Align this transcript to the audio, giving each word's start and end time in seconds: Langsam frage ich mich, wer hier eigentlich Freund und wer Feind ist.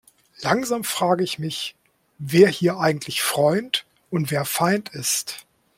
Langsam 0.41 0.83
frage 0.83 1.23
ich 1.23 1.37
mich, 1.37 1.75
wer 2.17 2.49
hier 2.49 2.77
eigentlich 2.79 3.21
Freund 3.21 3.85
und 4.09 4.31
wer 4.31 4.45
Feind 4.45 4.89
ist. 4.89 5.45